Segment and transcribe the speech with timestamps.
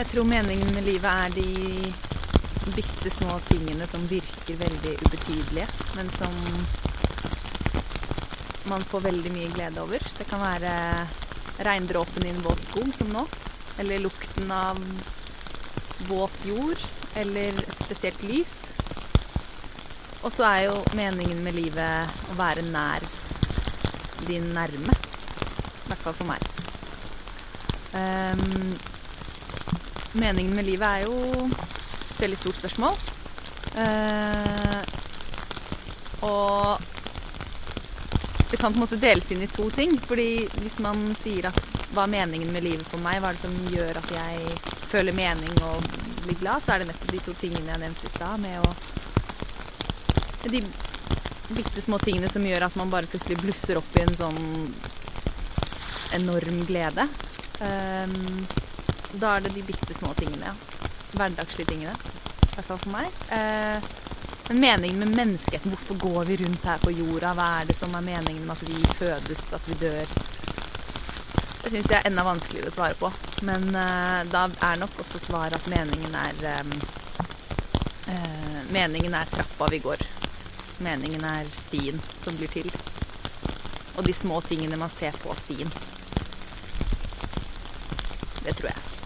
[0.00, 6.08] Jeg tror meningen med livet er de bitte små tingene som virker veldig ubetydelige, men
[6.16, 6.38] som
[8.64, 10.06] man får veldig mye glede over.
[10.16, 10.72] Det kan være
[11.68, 13.26] regndråpen i en våt skog, som nå.
[13.76, 14.80] Eller lukten av
[16.08, 16.80] våt jord.
[17.12, 18.54] Eller et spesielt lys.
[20.24, 23.04] Og så er jo meningen med livet å være nær
[24.16, 24.96] din nærme.
[24.96, 26.48] I hvert fall for meg.
[27.92, 28.78] Um,
[30.12, 31.16] meningen med livet er jo
[31.50, 32.96] et veldig stort spørsmål.
[33.78, 34.80] Eh,
[36.26, 36.86] og
[38.50, 40.00] det kan på en måte deles inn i to ting.
[40.00, 43.44] fordi hvis man sier at hva er meningen med livet for meg, hva er det
[43.44, 44.58] som gjør at jeg
[44.90, 45.86] føler mening og
[46.24, 48.74] blir glad, så er det nettopp de to tingene jeg nevnte i stad, med å
[50.50, 50.62] De
[51.50, 54.40] bitte små tingene som gjør at man bare plutselig blusser opp i en sånn
[56.10, 57.04] enorm glede.
[57.60, 58.48] Um,
[59.12, 60.54] da er det de bitte små tingene.
[61.16, 61.96] Hverdagslige tingene.
[62.50, 63.14] I hvert fall for meg.
[63.32, 63.82] Eh,
[64.50, 67.32] men meningen med menneskeheten, hvorfor går vi rundt her på jorda?
[67.38, 70.10] Hva er det som er meningen med at vi fødes, at vi dør?
[71.60, 73.10] Det syns jeg er enda vanskeligere å svare på.
[73.46, 76.74] Men eh, da er nok også svaret at meningen er um,
[78.08, 80.04] uh, Meningen er trappa vi går.
[80.80, 82.72] Meningen er stien som blir til.
[83.96, 85.72] Og de små tingene man ser på stien.
[88.40, 88.99] Det tror jeg.